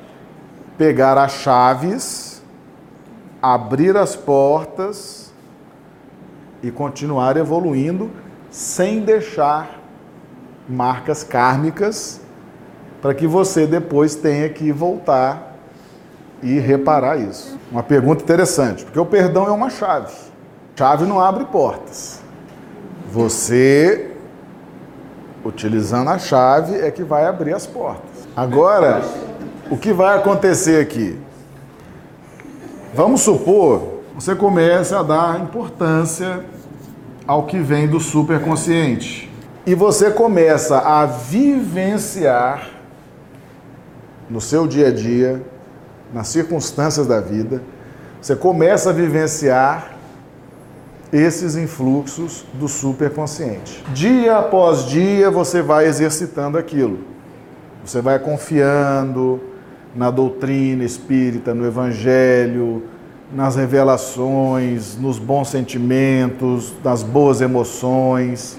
pegar 0.75 1.19
as 1.19 1.33
chaves, 1.33 2.32
abrir 3.43 3.97
as 3.97 4.15
portas 4.15 5.33
e 6.61 6.71
continuar 6.71 7.35
evoluindo 7.35 8.09
sem 8.49 9.01
deixar 9.01 9.81
marcas 10.69 11.25
kármicas 11.25 12.21
para 13.01 13.13
que 13.13 13.27
você 13.27 13.67
depois 13.67 14.15
tenha 14.15 14.47
que 14.47 14.71
voltar 14.71 15.57
e 16.41 16.57
reparar 16.57 17.17
isso. 17.17 17.59
Uma 17.69 17.83
pergunta 17.83 18.23
interessante, 18.23 18.85
porque 18.85 18.97
o 18.97 19.05
perdão 19.05 19.45
é 19.45 19.51
uma 19.51 19.69
chave. 19.69 20.13
Chave 20.73 21.05
não 21.05 21.19
abre 21.19 21.43
portas. 21.43 22.21
Você, 23.11 24.11
utilizando 25.43 26.09
a 26.09 26.17
chave, 26.17 26.79
é 26.79 26.89
que 26.89 27.03
vai 27.03 27.25
abrir 27.25 27.53
as 27.53 27.67
portas. 27.67 28.25
Agora, 28.37 29.01
o 29.69 29.75
que 29.75 29.91
vai 29.91 30.17
acontecer 30.17 30.81
aqui? 30.81 31.19
Vamos 32.95 33.21
supor, 33.21 34.01
você 34.13 34.35
começa 34.35 34.99
a 34.99 35.03
dar 35.03 35.41
importância 35.41 36.45
ao 37.25 37.47
que 37.47 37.57
vem 37.57 37.87
do 37.87 37.99
superconsciente. 37.99 39.31
E 39.65 39.73
você 39.73 40.11
começa 40.11 40.77
a 40.77 41.03
vivenciar 41.05 42.69
no 44.29 44.39
seu 44.39 44.67
dia 44.67 44.89
a 44.89 44.91
dia 44.91 45.41
nas 46.13 46.27
circunstâncias 46.27 47.07
da 47.07 47.19
vida, 47.19 47.63
você 48.21 48.35
começa 48.35 48.91
a 48.91 48.93
vivenciar 48.93 49.93
esses 51.11 51.55
influxos 51.55 52.45
do 52.53 52.67
superconsciente. 52.67 53.83
Dia 53.93 54.37
após 54.37 54.85
dia 54.85 55.31
você 55.31 55.63
vai 55.63 55.87
exercitando 55.87 56.59
aquilo. 56.59 56.99
Você 57.83 58.01
vai 58.01 58.19
confiando 58.19 59.41
na 59.95 60.09
doutrina 60.09 60.83
espírita, 60.83 61.53
no 61.53 61.65
evangelho, 61.65 62.83
nas 63.33 63.55
revelações, 63.55 64.97
nos 64.97 65.17
bons 65.17 65.49
sentimentos, 65.49 66.73
nas 66.83 67.03
boas 67.03 67.41
emoções. 67.41 68.57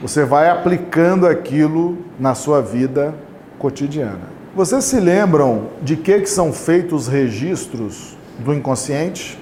Você 0.00 0.24
vai 0.24 0.50
aplicando 0.50 1.26
aquilo 1.26 1.98
na 2.18 2.34
sua 2.34 2.60
vida 2.60 3.14
cotidiana. 3.58 4.36
Vocês 4.54 4.84
se 4.84 5.00
lembram 5.00 5.68
de 5.82 5.96
que, 5.96 6.20
que 6.20 6.30
são 6.30 6.52
feitos 6.52 7.02
os 7.02 7.08
registros 7.08 8.16
do 8.38 8.54
inconsciente? 8.54 9.38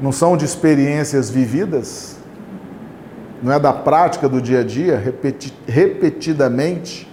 Não 0.00 0.12
são 0.12 0.36
de 0.36 0.44
experiências 0.44 1.30
vividas? 1.30 2.16
Não 3.42 3.52
é 3.52 3.58
da 3.58 3.72
prática 3.72 4.28
do 4.28 4.40
dia 4.40 4.60
a 4.60 4.64
dia, 4.64 4.98
repeti 4.98 5.52
repetidamente? 5.66 7.08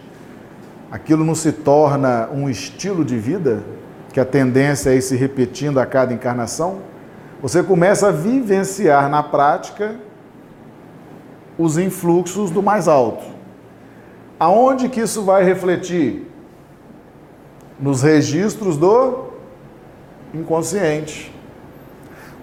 Aquilo 0.93 1.25
não 1.25 1.33
se 1.33 1.51
torna 1.51 2.29
um 2.31 2.47
estilo 2.47 3.03
de 3.03 3.17
vida? 3.17 3.63
Que 4.13 4.19
a 4.19 4.25
tendência 4.25 4.91
é 4.91 4.95
ir 4.95 5.01
se 5.01 5.15
repetindo 5.15 5.79
a 5.79 5.87
cada 5.87 6.13
encarnação? 6.13 6.81
Você 7.41 7.63
começa 7.63 8.09
a 8.09 8.11
vivenciar 8.11 9.09
na 9.09 9.23
prática 9.23 9.95
os 11.57 11.79
influxos 11.79 12.51
do 12.51 12.61
mais 12.61 12.87
alto. 12.87 13.25
Aonde 14.39 14.87
que 14.87 14.99
isso 14.99 15.23
vai 15.23 15.43
refletir? 15.43 16.31
Nos 17.79 18.03
registros 18.03 18.77
do 18.77 19.29
inconsciente. 20.31 21.33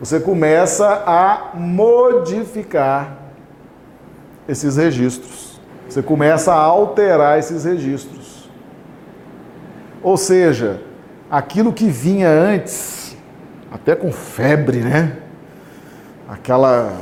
Você 0.01 0.19
começa 0.19 1.05
a 1.07 1.53
modificar 1.55 3.17
esses 4.49 4.77
registros. 4.77 5.61
Você 5.89 6.03
começa 6.03 6.53
a 6.53 6.59
alterar 6.59 7.39
esses 7.39 7.63
registros. 7.63 8.20
Ou 10.03 10.17
seja, 10.17 10.81
aquilo 11.31 11.73
que 11.73 11.89
vinha 11.89 12.29
antes, 12.29 13.17
até 13.71 13.95
com 13.95 14.11
febre, 14.11 14.79
né? 14.79 15.17
Aquela 16.29 16.93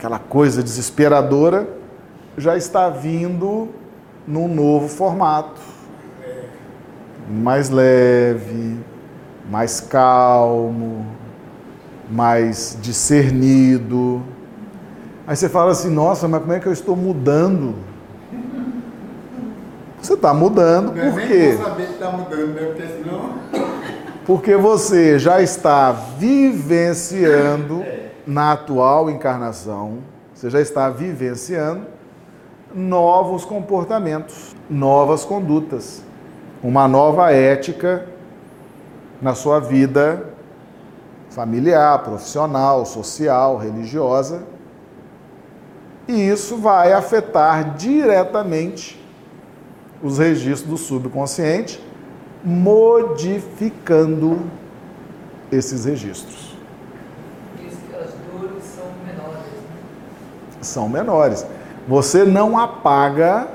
aquela 0.00 0.18
coisa 0.18 0.62
desesperadora, 0.62 1.68
já 2.38 2.56
está 2.56 2.88
vindo 2.88 3.68
num 4.26 4.48
novo 4.48 4.88
formato. 4.88 5.60
Mais 7.28 7.68
leve, 7.68 8.78
mais 9.50 9.78
calmo, 9.78 11.06
mais 12.10 12.78
discernido. 12.80 14.22
Aí 15.26 15.36
você 15.36 15.50
fala 15.50 15.72
assim: 15.72 15.90
nossa, 15.90 16.26
mas 16.26 16.40
como 16.40 16.54
é 16.54 16.60
que 16.60 16.66
eu 16.66 16.72
estou 16.72 16.96
mudando? 16.96 17.74
Você 20.00 20.14
está 20.14 20.32
mudando, 20.32 20.98
é 20.98 21.10
por 21.10 21.20
quê? 21.20 21.54
vou 21.56 21.66
saber 21.66 21.86
que 21.86 21.92
está 21.92 22.10
mudando, 22.10 22.54
né? 22.54 22.66
Porque 22.66 22.86
senão. 22.86 23.34
Porque 24.26 24.56
você 24.56 25.18
já 25.18 25.42
está 25.42 25.90
vivenciando 25.90 27.84
na 28.26 28.52
atual 28.52 29.10
encarnação, 29.10 29.98
você 30.32 30.48
já 30.48 30.60
está 30.60 30.88
vivenciando 30.88 31.86
novos 32.72 33.44
comportamentos, 33.44 34.54
novas 34.68 35.24
condutas, 35.24 36.02
uma 36.62 36.86
nova 36.86 37.32
ética 37.32 38.06
na 39.20 39.34
sua 39.34 39.58
vida 39.58 40.26
familiar, 41.30 41.98
profissional, 42.02 42.84
social, 42.84 43.56
religiosa. 43.56 44.42
E 46.06 46.28
isso 46.28 46.56
vai 46.56 46.92
afetar 46.92 47.74
diretamente 47.74 48.99
os 50.02 50.18
registros 50.18 50.70
do 50.70 50.76
subconsciente, 50.76 51.82
modificando 52.44 54.40
esses 55.52 55.84
registros. 55.84 56.56
Diz 57.60 57.74
que 57.74 57.94
as 57.94 58.10
dores 58.32 58.64
são 58.64 58.86
menores. 59.04 59.46
Né? 59.46 60.62
São 60.62 60.88
menores. 60.88 61.46
Você 61.86 62.24
não 62.24 62.58
apaga 62.58 63.48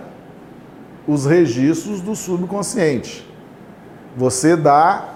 os 1.07 1.25
registros 1.25 2.01
do 2.01 2.15
subconsciente. 2.15 3.25
Você 4.17 4.55
dá 4.55 5.15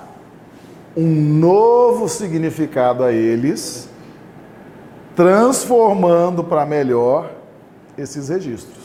um 0.96 1.08
novo 1.08 2.10
significado 2.10 3.04
a 3.04 3.12
eles, 3.12 3.88
transformando 5.16 6.44
para 6.44 6.66
melhor 6.66 7.32
esses 7.98 8.30
registros. 8.30 8.79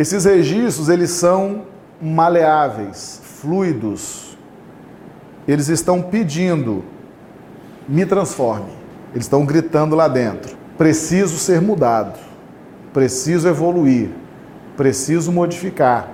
Esses 0.00 0.24
registros, 0.24 0.88
eles 0.88 1.10
são 1.10 1.66
maleáveis, 2.00 3.20
fluidos. 3.22 4.34
Eles 5.46 5.68
estão 5.68 6.00
pedindo, 6.00 6.82
me 7.86 8.06
transforme. 8.06 8.70
Eles 9.12 9.26
estão 9.26 9.44
gritando 9.44 9.94
lá 9.94 10.08
dentro. 10.08 10.56
Preciso 10.78 11.36
ser 11.36 11.60
mudado. 11.60 12.18
Preciso 12.94 13.46
evoluir. 13.46 14.08
Preciso 14.74 15.30
modificar. 15.30 16.08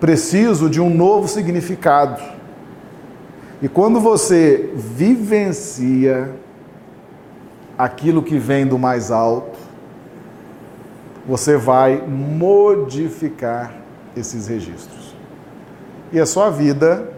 Preciso 0.00 0.68
de 0.68 0.80
um 0.80 0.92
novo 0.92 1.28
significado. 1.28 2.20
E 3.62 3.68
quando 3.68 4.00
você 4.00 4.72
vivencia 4.74 6.34
aquilo 7.78 8.24
que 8.24 8.38
vem 8.38 8.66
do 8.66 8.76
mais 8.76 9.12
alto, 9.12 9.51
você 11.26 11.56
vai 11.56 12.02
modificar 12.06 13.72
esses 14.16 14.48
registros. 14.48 15.14
E 16.12 16.20
a 16.20 16.26
sua 16.26 16.50
vida 16.50 17.08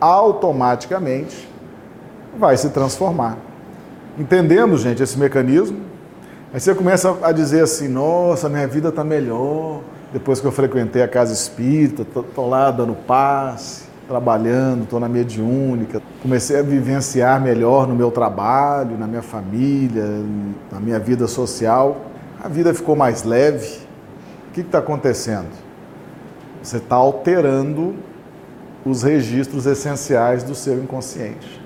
automaticamente 0.00 1.48
vai 2.38 2.56
se 2.56 2.70
transformar. 2.70 3.36
Entendemos, 4.18 4.80
gente, 4.80 5.02
esse 5.02 5.18
mecanismo? 5.18 5.80
Aí 6.52 6.60
você 6.60 6.74
começa 6.74 7.16
a 7.22 7.32
dizer 7.32 7.62
assim: 7.64 7.88
nossa, 7.88 8.48
minha 8.48 8.66
vida 8.66 8.88
está 8.88 9.02
melhor 9.02 9.80
depois 10.14 10.40
que 10.40 10.46
eu 10.46 10.52
frequentei 10.52 11.02
a 11.02 11.08
casa 11.08 11.32
espírita, 11.32 12.02
estou 12.02 12.48
lá 12.48 12.70
dando 12.70 12.94
passe, 12.94 13.82
trabalhando, 14.06 14.84
estou 14.84 15.00
na 15.00 15.08
mediúnica, 15.08 16.00
comecei 16.22 16.60
a 16.60 16.62
vivenciar 16.62 17.40
melhor 17.40 17.88
no 17.88 17.96
meu 17.96 18.12
trabalho, 18.12 18.96
na 18.96 19.08
minha 19.08 19.22
família, 19.22 20.04
na 20.70 20.78
minha 20.78 21.00
vida 21.00 21.26
social. 21.26 21.96
A 22.44 22.48
vida 22.48 22.74
ficou 22.74 22.94
mais 22.94 23.22
leve. 23.22 23.78
O 24.48 24.52
que 24.52 24.60
está 24.60 24.78
acontecendo? 24.78 25.48
Você 26.62 26.76
está 26.76 26.94
alterando 26.94 27.94
os 28.84 29.02
registros 29.02 29.64
essenciais 29.64 30.42
do 30.42 30.54
seu 30.54 30.78
inconsciente. 30.78 31.58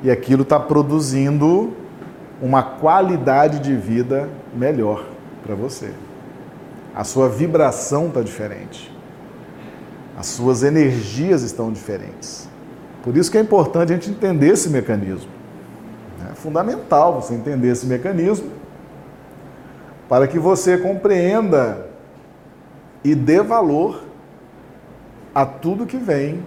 E 0.00 0.08
aquilo 0.08 0.42
está 0.44 0.60
produzindo 0.60 1.72
uma 2.40 2.62
qualidade 2.62 3.58
de 3.58 3.74
vida 3.74 4.28
melhor 4.54 5.04
para 5.44 5.56
você. 5.56 5.90
A 6.94 7.02
sua 7.02 7.28
vibração 7.28 8.06
está 8.06 8.22
diferente. 8.22 8.96
As 10.16 10.26
suas 10.26 10.62
energias 10.62 11.42
estão 11.42 11.72
diferentes. 11.72 12.48
Por 13.02 13.16
isso 13.16 13.32
que 13.32 13.38
é 13.38 13.40
importante 13.40 13.92
a 13.92 13.96
gente 13.96 14.10
entender 14.10 14.50
esse 14.50 14.70
mecanismo. 14.70 15.30
É 16.30 16.36
fundamental 16.36 17.20
você 17.20 17.34
entender 17.34 17.72
esse 17.72 17.84
mecanismo 17.84 18.57
para 20.08 20.26
que 20.26 20.38
você 20.38 20.78
compreenda 20.78 21.86
e 23.04 23.14
dê 23.14 23.42
valor 23.42 24.02
a 25.34 25.44
tudo 25.44 25.86
que 25.86 25.96
vem 25.96 26.42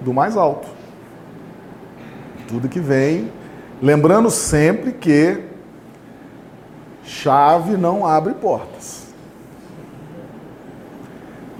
do 0.00 0.12
mais 0.12 0.36
alto. 0.36 0.68
Tudo 2.46 2.68
que 2.68 2.80
vem, 2.80 3.32
lembrando 3.82 4.30
sempre 4.30 4.92
que 4.92 5.44
chave 7.02 7.76
não 7.76 8.06
abre 8.06 8.34
portas. 8.34 9.08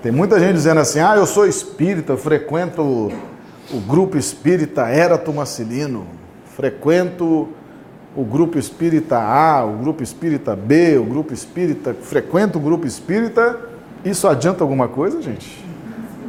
Tem 0.03 0.13
muita 0.13 0.39
gente 0.39 0.55
dizendo 0.55 0.81
assim: 0.81 1.01
ah, 1.01 1.17
eu 1.17 1.27
sou 1.27 1.47
espírita, 1.47 2.13
eu 2.13 2.19
frequento 2.19 2.83
o, 2.83 3.81
grupo 3.87 4.17
espírita 4.17 4.89
Erato 4.91 5.33
Marcelino, 5.33 6.07
frequento 6.57 7.49
o 8.19 8.25
grupo 8.25 8.59
espírita 8.59 9.17
A, 9.17 9.65
o 9.65 9.77
grupo 9.77 10.03
espírita 10.03 10.57
B, 10.57 10.99
o 10.99 11.05
grupo 11.05 11.33
espírita, 11.33 11.95
frequento 11.95 12.59
o 12.59 12.61
grupo 12.61 12.85
espírita. 12.85 13.61
Isso 14.05 14.27
adianta 14.27 14.65
alguma 14.65 14.89
coisa, 14.89 15.23
gente? 15.23 15.65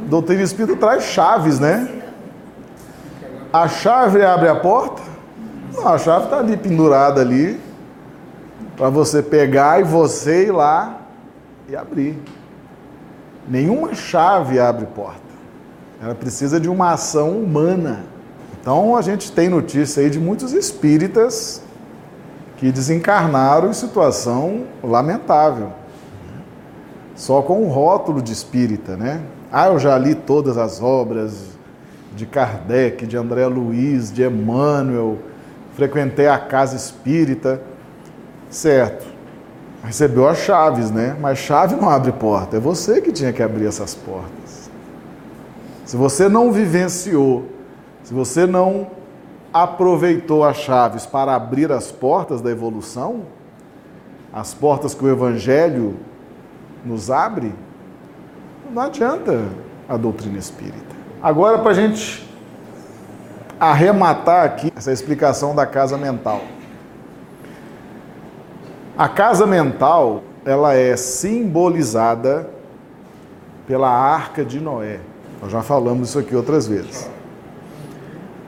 Doutrina 0.08 0.40
espírita 0.40 0.76
traz 0.76 1.02
chaves, 1.02 1.58
né? 1.58 2.02
A 3.52 3.66
chave 3.66 4.24
abre 4.24 4.48
a 4.48 4.54
porta? 4.54 5.02
Não, 5.74 5.88
a 5.88 5.98
chave 5.98 6.26
está 6.26 6.38
ali 6.38 6.56
pendurada 6.56 7.20
ali 7.20 7.58
para 8.76 8.88
você 8.88 9.20
pegar 9.20 9.80
e 9.80 9.82
você 9.82 10.46
ir 10.46 10.52
lá 10.52 11.00
e 11.68 11.74
abrir. 11.74 12.16
Nenhuma 13.48 13.96
chave 13.96 14.60
abre 14.60 14.86
porta. 14.86 15.18
Ela 16.00 16.14
precisa 16.14 16.60
de 16.60 16.68
uma 16.68 16.92
ação 16.92 17.30
humana. 17.32 18.04
Então 18.60 18.96
a 18.96 19.02
gente 19.02 19.32
tem 19.32 19.48
notícia 19.48 20.04
aí 20.04 20.08
de 20.08 20.20
muitos 20.20 20.52
espíritas 20.52 21.68
que 22.60 22.70
desencarnaram 22.70 23.70
em 23.70 23.72
situação 23.72 24.64
lamentável. 24.84 25.72
Só 27.16 27.40
com 27.40 27.62
o 27.62 27.68
rótulo 27.68 28.20
de 28.20 28.34
espírita, 28.34 28.98
né? 28.98 29.22
Ah, 29.50 29.68
eu 29.68 29.78
já 29.78 29.96
li 29.96 30.14
todas 30.14 30.58
as 30.58 30.82
obras 30.82 31.58
de 32.14 32.26
Kardec, 32.26 33.06
de 33.06 33.16
André 33.16 33.46
Luiz, 33.46 34.12
de 34.12 34.22
Emmanuel, 34.22 35.16
frequentei 35.74 36.28
a 36.28 36.38
casa 36.38 36.76
espírita. 36.76 37.62
Certo. 38.50 39.06
Recebeu 39.82 40.28
as 40.28 40.36
chaves, 40.36 40.90
né? 40.90 41.16
Mas 41.18 41.38
chave 41.38 41.76
não 41.76 41.88
abre 41.88 42.12
porta. 42.12 42.58
É 42.58 42.60
você 42.60 43.00
que 43.00 43.10
tinha 43.10 43.32
que 43.32 43.42
abrir 43.42 43.66
essas 43.66 43.94
portas. 43.94 44.70
Se 45.86 45.96
você 45.96 46.28
não 46.28 46.52
vivenciou, 46.52 47.46
se 48.04 48.12
você 48.12 48.46
não 48.46 48.99
aproveitou 49.52 50.44
as 50.44 50.56
chaves 50.56 51.06
para 51.06 51.34
abrir 51.34 51.72
as 51.72 51.90
portas 51.90 52.40
da 52.40 52.50
evolução, 52.50 53.22
as 54.32 54.54
portas 54.54 54.94
que 54.94 55.04
o 55.04 55.08
Evangelho 55.08 55.96
nos 56.84 57.10
abre, 57.10 57.52
não 58.70 58.82
adianta 58.82 59.44
a 59.88 59.96
doutrina 59.96 60.38
espírita. 60.38 60.94
Agora, 61.20 61.58
para 61.58 61.72
a 61.72 61.74
gente 61.74 62.28
arrematar 63.58 64.46
aqui 64.46 64.72
essa 64.74 64.90
explicação 64.90 65.54
da 65.54 65.66
casa 65.66 65.98
mental. 65.98 66.40
A 68.96 69.08
casa 69.08 69.46
mental, 69.46 70.22
ela 70.44 70.74
é 70.74 70.96
simbolizada 70.96 72.48
pela 73.66 73.90
arca 73.90 74.44
de 74.44 74.58
Noé. 74.58 75.00
Nós 75.42 75.52
já 75.52 75.62
falamos 75.62 76.08
isso 76.08 76.18
aqui 76.18 76.34
outras 76.34 76.66
vezes. 76.66 77.08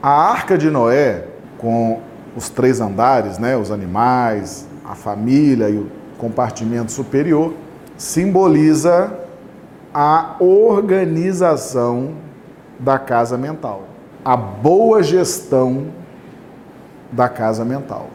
A 0.05 0.09
arca 0.09 0.57
de 0.57 0.69
Noé, 0.69 1.23
com 1.57 2.01
os 2.35 2.49
três 2.49 2.81
andares, 2.81 3.37
né, 3.37 3.55
os 3.55 3.71
animais, 3.71 4.67
a 4.83 4.95
família 4.95 5.69
e 5.69 5.77
o 5.77 5.89
compartimento 6.17 6.91
superior, 6.91 7.53
simboliza 7.95 9.17
a 9.93 10.35
organização 10.41 12.15
da 12.77 12.99
casa 12.99 13.37
mental, 13.37 13.83
a 14.25 14.35
boa 14.35 15.01
gestão 15.01 15.87
da 17.09 17.29
casa 17.29 17.63
mental. 17.63 18.09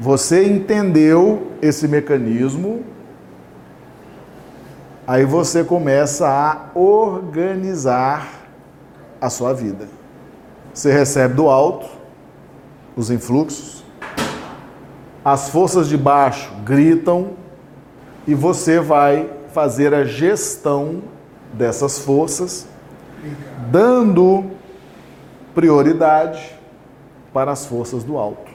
Você 0.00 0.44
entendeu 0.44 1.52
esse 1.62 1.86
mecanismo, 1.86 2.82
aí 5.06 5.24
você 5.24 5.62
começa 5.62 6.28
a 6.28 6.76
organizar 6.76 8.26
a 9.20 9.30
sua 9.30 9.54
vida. 9.54 9.97
Você 10.78 10.92
recebe 10.92 11.34
do 11.34 11.48
alto 11.48 11.88
os 12.96 13.10
influxos, 13.10 13.82
as 15.24 15.48
forças 15.48 15.88
de 15.88 15.96
baixo 15.96 16.52
gritam 16.64 17.30
e 18.28 18.32
você 18.32 18.78
vai 18.78 19.28
fazer 19.52 19.92
a 19.92 20.04
gestão 20.04 21.02
dessas 21.52 21.98
forças, 21.98 22.68
dando 23.72 24.52
prioridade 25.52 26.56
para 27.32 27.50
as 27.50 27.66
forças 27.66 28.04
do 28.04 28.16
alto. 28.16 28.52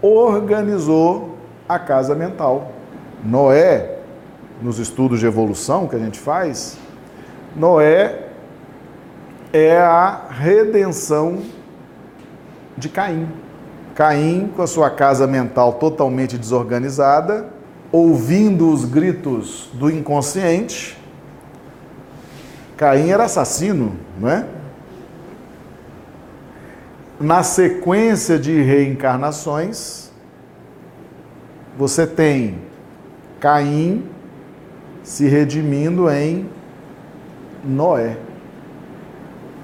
Organizou 0.00 1.38
a 1.68 1.80
casa 1.80 2.14
mental. 2.14 2.70
Noé, 3.24 3.98
nos 4.62 4.78
estudos 4.78 5.18
de 5.18 5.26
evolução 5.26 5.88
que 5.88 5.96
a 5.96 5.98
gente 5.98 6.20
faz, 6.20 6.78
Noé 7.56 8.27
é 9.52 9.78
a 9.78 10.28
redenção 10.30 11.42
de 12.76 12.88
Caim. 12.88 13.28
Caim, 13.94 14.52
com 14.54 14.62
a 14.62 14.66
sua 14.66 14.90
casa 14.90 15.26
mental 15.26 15.74
totalmente 15.74 16.38
desorganizada, 16.38 17.48
ouvindo 17.90 18.72
os 18.72 18.84
gritos 18.84 19.70
do 19.72 19.90
inconsciente, 19.90 20.96
Caim 22.76 23.08
era 23.08 23.24
assassino, 23.24 23.96
não 24.20 24.28
é? 24.28 24.46
Na 27.18 27.42
sequência 27.42 28.38
de 28.38 28.62
reencarnações, 28.62 30.12
você 31.76 32.06
tem 32.06 32.58
Caim 33.40 34.04
se 35.02 35.26
redimindo 35.26 36.08
em 36.08 36.48
Noé 37.64 38.18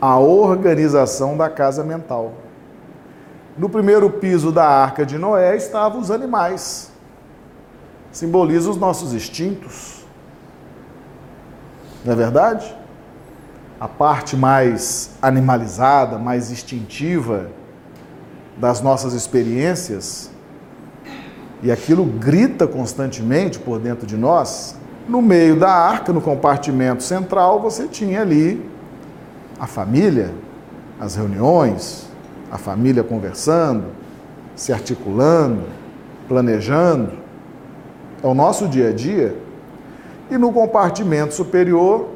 a 0.07 0.19
organização 0.19 1.35
da 1.35 1.49
casa 1.49 1.83
mental. 1.83 2.35
No 3.57 3.71
primeiro 3.71 4.11
piso 4.11 4.53
da 4.53 4.69
arca 4.69 5.07
de 5.07 5.17
Noé 5.17 5.57
estavam 5.57 5.99
os 5.99 6.11
animais. 6.11 6.93
Simboliza 8.13 8.69
os 8.69 8.77
nossos 8.77 9.15
instintos. 9.15 10.05
Não 12.05 12.13
é 12.13 12.17
verdade? 12.17 12.77
A 13.81 13.89
parte 13.89 14.37
mais 14.37 15.13
animalizada, 15.23 16.19
mais 16.19 16.51
instintiva 16.51 17.47
das 18.59 18.83
nossas 18.83 19.15
experiências, 19.15 20.31
e 21.63 21.73
aquilo 21.73 22.05
grita 22.05 22.67
constantemente 22.67 23.59
por 23.59 23.79
dentro 23.79 24.07
de 24.07 24.19
nós. 24.19 24.77
No 25.09 25.23
meio 25.23 25.59
da 25.59 25.71
arca, 25.71 26.13
no 26.13 26.21
compartimento 26.21 27.03
central, 27.03 27.59
você 27.59 27.89
tinha 27.89 28.21
ali 28.21 28.74
a 29.59 29.67
família, 29.67 30.33
as 30.99 31.17
reuniões, 31.17 32.09
a 32.51 32.59
família 32.59 33.03
conversando, 33.03 33.87
se 34.55 34.73
articulando, 34.73 35.63
planejando. 36.29 37.13
É 38.23 38.27
o 38.27 38.35
nosso 38.35 38.69
dia 38.69 38.89
a 38.89 38.93
dia. 38.93 39.37
E 40.31 40.39
no 40.39 40.53
compartimento 40.53 41.35
superior, 41.35 42.09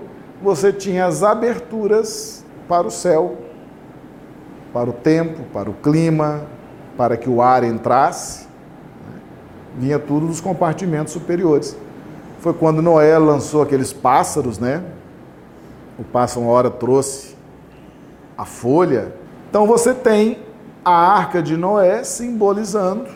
você 0.43 0.73
tinha 0.73 1.07
as 1.07 1.23
aberturas 1.23 2.45
para 2.69 2.87
o 2.87 2.91
céu, 2.91 3.37
para 4.73 4.89
o 4.89 4.93
tempo, 4.93 5.43
para 5.53 5.69
o 5.69 5.75
clima, 5.75 6.43
para 6.97 7.17
que 7.17 7.29
o 7.29 7.43
ar 7.43 7.65
entrasse. 7.65 8.47
Vinha 9.79 9.99
tudo 9.99 10.27
dos 10.27 10.41
compartimentos 10.41 11.13
superiores. 11.13 11.77
Foi 12.41 12.53
quando 12.53 12.81
Noé 12.81 13.19
lançou 13.19 13.63
aqueles 13.63 13.93
pássaros, 13.93 14.59
né? 14.59 14.83
O 15.99 16.05
pássaro 16.05 16.43
uma 16.43 16.53
hora 16.53 16.71
trouxe 16.71 17.37
a 18.37 18.45
folha. 18.45 19.13
Então 19.51 19.67
você 19.67 19.93
tem 19.93 20.39
a 20.85 20.93
arca 20.93 21.43
de 21.43 21.57
Noé 21.57 22.05
simbolizando 22.05 23.09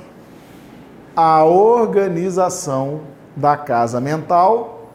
a 1.14 1.44
organização 1.44 3.02
da 3.36 3.56
casa 3.56 4.00
mental 4.00 4.90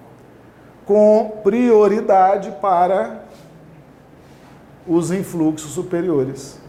com 0.85 1.39
prioridade 1.43 2.51
para 2.61 3.23
os 4.87 5.11
influxos 5.11 5.71
superiores. 5.71 6.59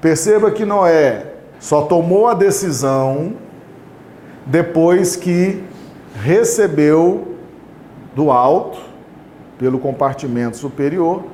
Perceba 0.00 0.50
que 0.50 0.64
Noé 0.64 1.34
só 1.58 1.82
tomou 1.82 2.28
a 2.28 2.34
decisão 2.34 3.34
depois 4.44 5.16
que 5.16 5.64
recebeu 6.14 7.36
do 8.14 8.30
alto, 8.30 8.78
pelo 9.58 9.78
compartimento 9.78 10.56
superior, 10.56 11.24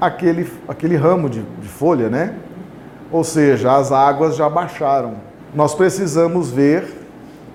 aquele, 0.00 0.50
aquele 0.66 0.96
ramo 0.96 1.28
de, 1.28 1.42
de 1.42 1.68
folha, 1.68 2.08
né? 2.08 2.34
Ou 3.10 3.24
seja, 3.24 3.76
as 3.76 3.90
águas 3.90 4.36
já 4.36 4.48
baixaram. 4.48 5.16
Nós 5.54 5.74
precisamos 5.74 6.50
ver 6.50 6.86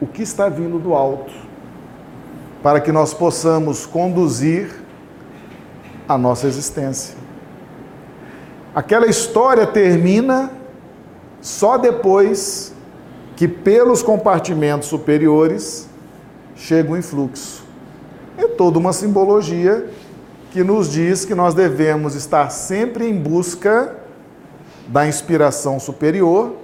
o 0.02 0.08
que 0.08 0.24
está 0.24 0.50
vindo 0.50 0.80
do 0.80 0.94
alto, 0.94 1.32
para 2.62 2.82
que 2.82 2.92
nós 2.92 3.14
possamos 3.14 3.86
conduzir 3.86 4.70
a 6.08 6.18
nossa 6.18 6.48
existência. 6.48 7.16
Aquela 8.76 9.06
história 9.06 9.68
termina 9.68 10.52
só 11.40 11.78
depois 11.78 12.74
que, 13.36 13.48
pelos 13.48 14.02
compartimentos 14.02 14.88
superiores, 14.88 15.88
chega 16.56 16.92
o 16.92 16.98
influxo. 16.98 17.63
Toda 18.58 18.78
uma 18.80 18.94
simbologia 18.94 19.90
que 20.52 20.64
nos 20.64 20.92
diz 20.92 21.26
que 21.26 21.34
nós 21.34 21.54
devemos 21.54 22.14
estar 22.14 22.50
sempre 22.50 23.10
em 23.10 23.18
busca 23.18 23.96
da 24.88 25.08
inspiração 25.08 25.80
superior 25.80 26.56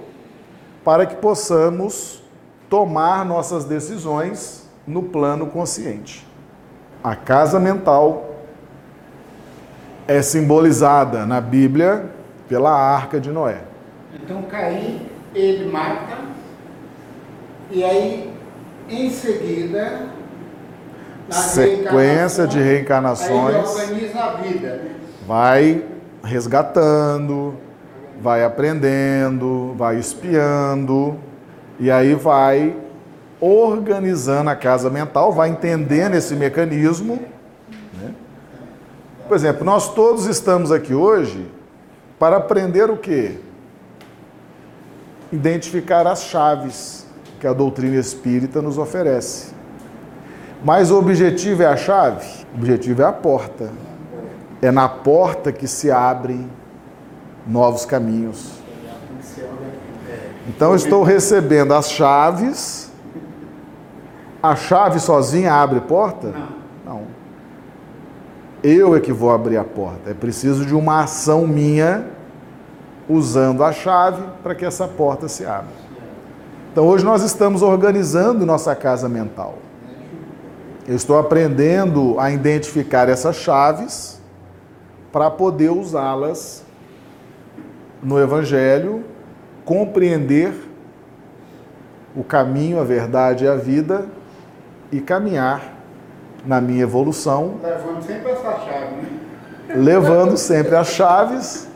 para 0.84 1.06
que 1.06 1.16
possamos 1.16 2.22
tomar 2.68 3.24
nossas 3.24 3.64
decisões 3.64 4.68
no 4.86 5.02
plano 5.02 5.46
consciente. 5.46 6.26
A 7.02 7.16
casa 7.16 7.58
mental 7.58 8.36
é 10.06 10.22
simbolizada 10.22 11.26
na 11.26 11.40
Bíblia 11.40 12.10
pela 12.48 12.72
arca 12.72 13.20
de 13.20 13.30
Noé. 13.30 13.62
Então 14.14 14.42
Caim, 14.42 15.06
ele 15.34 15.70
mata, 15.70 16.18
e 17.70 17.84
aí 17.84 18.32
em 18.88 19.10
seguida 19.10 20.19
sequência 21.30 22.46
de 22.46 22.60
reencarnações, 22.60 23.74
vida. 24.42 24.82
vai 25.26 25.84
resgatando, 26.22 27.54
vai 28.20 28.44
aprendendo, 28.44 29.74
vai 29.76 29.98
espiando, 29.98 31.16
e 31.78 31.90
aí 31.90 32.14
vai 32.14 32.76
organizando 33.40 34.50
a 34.50 34.56
casa 34.56 34.90
mental, 34.90 35.32
vai 35.32 35.48
entendendo 35.48 36.14
esse 36.14 36.34
mecanismo. 36.34 37.18
né? 38.00 38.14
Por 39.26 39.34
exemplo, 39.34 39.64
nós 39.64 39.94
todos 39.94 40.26
estamos 40.26 40.70
aqui 40.70 40.92
hoje 40.92 41.46
para 42.18 42.36
aprender 42.36 42.90
o 42.90 42.98
quê? 42.98 43.38
Identificar 45.32 46.06
as 46.06 46.24
chaves 46.24 47.06
que 47.38 47.46
a 47.46 47.52
doutrina 47.54 47.96
espírita 47.96 48.60
nos 48.60 48.76
oferece. 48.76 49.59
Mas 50.64 50.90
o 50.90 50.98
objetivo 50.98 51.62
é 51.62 51.66
a 51.66 51.76
chave? 51.76 52.26
O 52.52 52.58
objetivo 52.58 53.02
é 53.02 53.04
a 53.04 53.12
porta. 53.12 53.70
É 54.60 54.70
na 54.70 54.88
porta 54.88 55.50
que 55.50 55.66
se 55.66 55.90
abrem 55.90 56.50
novos 57.46 57.84
caminhos. 57.84 58.60
Então 60.46 60.74
estou 60.74 61.02
recebendo 61.02 61.72
as 61.72 61.90
chaves. 61.90 62.90
A 64.42 64.54
chave 64.54 65.00
sozinha 65.00 65.52
abre 65.54 65.80
porta? 65.80 66.34
Não. 66.84 67.02
Eu 68.62 68.94
é 68.94 69.00
que 69.00 69.12
vou 69.12 69.30
abrir 69.30 69.56
a 69.56 69.64
porta. 69.64 70.10
É 70.10 70.14
preciso 70.14 70.66
de 70.66 70.74
uma 70.74 71.02
ação 71.02 71.46
minha 71.46 72.06
usando 73.08 73.64
a 73.64 73.72
chave 73.72 74.22
para 74.42 74.54
que 74.54 74.64
essa 74.64 74.86
porta 74.86 75.28
se 75.28 75.44
abra. 75.44 75.80
Então 76.72 76.86
hoje 76.86 77.04
nós 77.04 77.22
estamos 77.22 77.62
organizando 77.62 78.44
nossa 78.44 78.74
casa 78.74 79.08
mental. 79.08 79.54
Eu 80.86 80.96
estou 80.96 81.18
aprendendo 81.18 82.18
a 82.18 82.30
identificar 82.30 83.08
essas 83.08 83.36
chaves 83.36 84.20
para 85.12 85.30
poder 85.30 85.70
usá-las 85.70 86.64
no 88.02 88.18
Evangelho, 88.18 89.04
compreender 89.64 90.52
o 92.16 92.24
caminho, 92.24 92.80
a 92.80 92.84
verdade 92.84 93.44
e 93.44 93.48
a 93.48 93.54
vida 93.54 94.06
e 94.90 95.00
caminhar 95.00 95.74
na 96.44 96.60
minha 96.60 96.82
evolução, 96.82 97.56
Levando 97.62 98.02
sempre 98.02 98.32
essa 98.32 98.58
chave, 98.58 98.94
né? 98.94 99.74
levando 99.74 100.36
sempre 100.36 100.74
as 100.74 100.88
chaves 100.88 101.68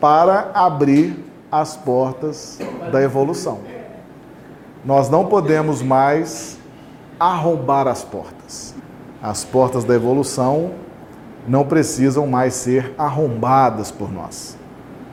para 0.00 0.50
abrir 0.54 1.24
as 1.50 1.76
portas 1.76 2.58
da 2.92 3.02
evolução. 3.02 3.60
Nós 4.84 5.08
não 5.08 5.26
podemos 5.26 5.82
mais 5.82 6.55
arrombar 7.18 7.86
as 7.86 8.04
portas. 8.04 8.74
As 9.22 9.44
portas 9.44 9.84
da 9.84 9.94
evolução 9.94 10.72
não 11.48 11.64
precisam 11.64 12.26
mais 12.26 12.54
ser 12.54 12.94
arrombadas 12.98 13.90
por 13.90 14.12
nós. 14.12 14.56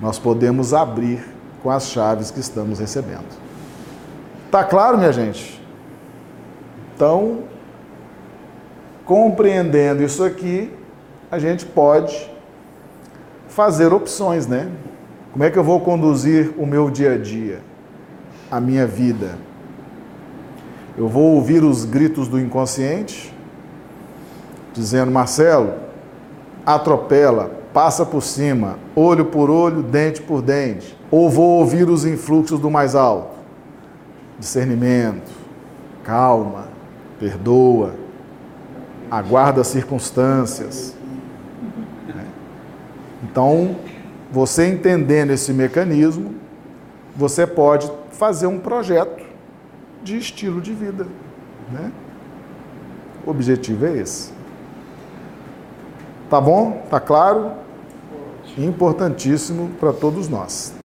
Nós 0.02 0.20
podemos 0.20 0.74
abrir 0.74 1.26
com 1.62 1.70
as 1.70 1.88
chaves 1.88 2.30
que 2.30 2.40
estamos 2.40 2.80
recebendo. 2.80 3.26
Tá 4.52 4.64
claro, 4.64 4.98
minha 4.98 5.14
gente? 5.14 5.62
Então, 6.96 7.44
compreendendo 9.06 10.04
isso 10.04 10.24
aqui, 10.24 10.72
a 11.32 11.40
gente 11.40 11.66
pode 11.66 12.30
fazer 13.48 13.94
opções, 13.94 14.46
né? 14.46 14.70
Como 15.32 15.44
é 15.44 15.50
que 15.50 15.58
eu 15.58 15.64
vou 15.64 15.80
conduzir 15.80 16.54
o 16.58 16.66
meu 16.66 16.92
dia 16.92 17.14
a 17.14 17.18
dia, 17.18 17.62
a 18.52 18.60
minha 18.60 18.86
vida? 18.86 19.36
Eu 20.96 21.08
vou 21.08 21.36
ouvir 21.36 21.64
os 21.64 21.86
gritos 21.86 22.28
do 22.28 22.40
inconsciente, 22.40 23.34
dizendo: 24.74 25.12
Marcelo, 25.12 25.74
atropela, 26.66 27.52
passa 27.74 28.06
por 28.06 28.22
cima, 28.22 28.78
olho 28.96 29.26
por 29.26 29.50
olho, 29.50 29.82
dente 29.82 30.22
por 30.22 30.42
dente. 30.42 30.96
Ou 31.10 31.30
vou 31.30 31.60
ouvir 31.60 31.90
os 31.90 32.06
influxos 32.06 32.60
do 32.60 32.70
mais 32.70 32.96
alto? 32.96 33.36
Discernimento, 34.38 35.32
calma, 36.04 36.66
perdoa, 37.20 37.96
aguarda 39.10 39.62
as 39.62 39.68
circunstâncias. 39.68 40.96
né? 42.08 42.26
Então, 43.24 43.76
você 44.32 44.68
entendendo 44.68 45.32
esse 45.32 45.54
mecanismo, 45.54 46.36
você 47.16 47.48
pode 47.48 47.92
fazer 48.12 48.48
um 48.48 48.60
projeto 48.60 49.23
de 50.04 50.18
estilo 50.18 50.62
de 50.62 50.74
vida. 50.74 51.08
Né? 51.72 51.92
O 53.26 53.32
objetivo 53.32 53.86
é 53.86 53.98
esse. 53.98 54.34
Tá 56.30 56.42
bom? 56.42 56.86
Tá 56.90 57.00
claro? 57.00 57.54
Importantíssimo 58.58 59.70
para 59.80 59.94
todos 59.94 60.28
nós. 60.28 60.83